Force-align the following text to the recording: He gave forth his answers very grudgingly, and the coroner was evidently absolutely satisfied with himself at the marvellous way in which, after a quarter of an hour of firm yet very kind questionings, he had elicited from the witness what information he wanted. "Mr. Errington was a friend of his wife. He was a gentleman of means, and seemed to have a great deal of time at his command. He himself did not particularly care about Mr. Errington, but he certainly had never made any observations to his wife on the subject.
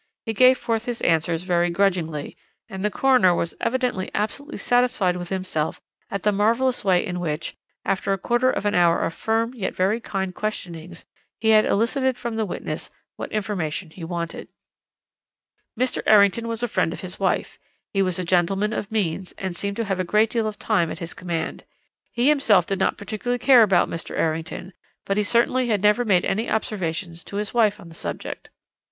He 0.25 0.33
gave 0.33 0.57
forth 0.57 0.85
his 0.85 0.99
answers 1.01 1.43
very 1.43 1.69
grudgingly, 1.69 2.35
and 2.67 2.83
the 2.83 2.89
coroner 2.89 3.35
was 3.35 3.53
evidently 3.61 4.09
absolutely 4.15 4.57
satisfied 4.57 5.15
with 5.15 5.29
himself 5.29 5.79
at 6.09 6.23
the 6.23 6.31
marvellous 6.31 6.83
way 6.83 7.05
in 7.05 7.19
which, 7.19 7.55
after 7.85 8.11
a 8.11 8.17
quarter 8.17 8.49
of 8.49 8.65
an 8.65 8.73
hour 8.73 9.01
of 9.03 9.13
firm 9.13 9.53
yet 9.53 9.75
very 9.75 9.99
kind 9.99 10.33
questionings, 10.33 11.05
he 11.39 11.49
had 11.49 11.65
elicited 11.67 12.17
from 12.17 12.35
the 12.35 12.47
witness 12.47 12.89
what 13.15 13.31
information 13.31 13.91
he 13.91 14.03
wanted. 14.03 14.47
"Mr. 15.79 16.01
Errington 16.07 16.47
was 16.47 16.63
a 16.63 16.67
friend 16.67 16.93
of 16.93 17.01
his 17.01 17.19
wife. 17.19 17.59
He 17.93 18.01
was 18.01 18.17
a 18.17 18.23
gentleman 18.23 18.73
of 18.73 18.91
means, 18.91 19.33
and 19.37 19.55
seemed 19.55 19.77
to 19.77 19.85
have 19.85 19.99
a 19.99 20.03
great 20.03 20.31
deal 20.31 20.47
of 20.47 20.57
time 20.57 20.89
at 20.89 20.97
his 20.97 21.13
command. 21.13 21.63
He 22.11 22.27
himself 22.27 22.65
did 22.65 22.79
not 22.79 22.97
particularly 22.97 23.37
care 23.37 23.61
about 23.61 23.87
Mr. 23.87 24.17
Errington, 24.17 24.73
but 25.05 25.17
he 25.17 25.21
certainly 25.21 25.67
had 25.67 25.83
never 25.83 26.03
made 26.03 26.25
any 26.25 26.49
observations 26.49 27.23
to 27.25 27.35
his 27.35 27.53
wife 27.53 27.79
on 27.79 27.87
the 27.89 27.93
subject. 27.93 28.49